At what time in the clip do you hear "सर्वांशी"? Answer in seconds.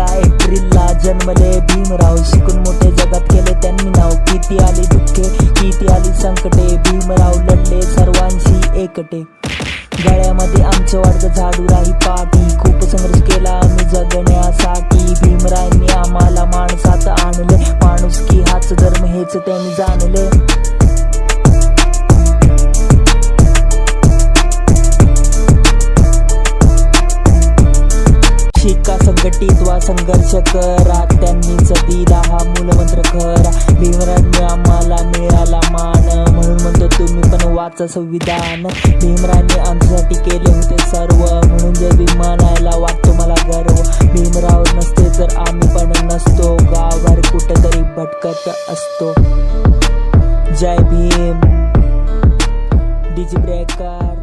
7.82-8.82